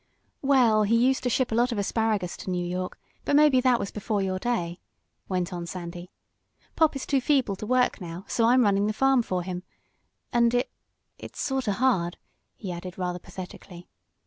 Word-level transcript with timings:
"Well, 0.41 0.81
he 0.81 0.95
used 0.97 1.21
to 1.21 1.29
ship 1.29 1.51
a 1.51 1.53
lot 1.53 1.71
of 1.71 1.77
asparagus 1.77 2.35
to 2.37 2.49
New 2.49 2.65
York, 2.65 2.97
but 3.23 3.35
maybe 3.35 3.61
that 3.61 3.77
was 3.79 3.91
before 3.91 4.19
your 4.19 4.39
day," 4.39 4.79
went 5.29 5.53
on 5.53 5.67
Sandy. 5.67 6.09
"Pop 6.75 6.95
is 6.95 7.05
too 7.05 7.21
feeble 7.21 7.55
to 7.57 7.67
work 7.67 8.01
now, 8.01 8.25
so 8.27 8.45
I'm 8.45 8.63
running 8.63 8.87
the 8.87 8.93
farm 8.93 9.21
for 9.21 9.43
him. 9.43 9.61
And 10.33 10.55
it 10.55 10.71
it's 11.19 11.39
sorter 11.39 11.73
hard," 11.73 12.17
he 12.55 12.71
added, 12.71 12.97
rather 12.97 13.19
pathetically. 13.19 13.87